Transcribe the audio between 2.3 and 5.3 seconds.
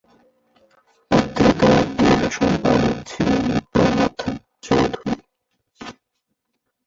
সম্পাদক ছিলেন প্রমথ চৌধুরী।